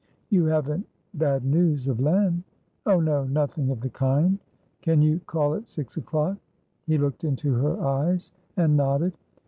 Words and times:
"You 0.31 0.45
haven't 0.45 0.87
bad 1.13 1.45
news 1.45 1.87
of 1.87 1.99
Len?" 1.99 2.43
"Oh 2.87 2.99
no; 2.99 3.23
nothing 3.25 3.69
of 3.69 3.81
the 3.81 3.91
kind." 3.91 4.39
"Can 4.81 4.99
you 5.03 5.19
call 5.27 5.53
at 5.53 5.67
six 5.67 5.95
o'clock?" 5.95 6.39
He 6.87 6.97
looked 6.97 7.23
into 7.23 7.53
her 7.53 7.79
eyes, 7.79 8.31
and 8.57 8.75
nodded. 8.75 9.13